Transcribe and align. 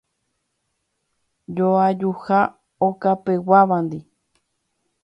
Joajuha 1.55 2.39
okapeguávandi. 2.87 3.99